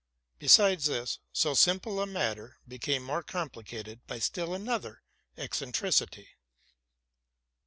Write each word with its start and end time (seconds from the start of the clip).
Besides 0.39 0.87
this, 0.87 1.19
so 1.31 1.53
simple 1.53 2.01
a 2.01 2.07
mat 2.07 2.35
ter 2.35 2.57
became 2.67 3.03
more 3.03 3.21
complicated 3.21 3.99
by 4.07 4.17
still 4.17 4.55
another 4.55 5.03
eccentricity. 5.37 6.29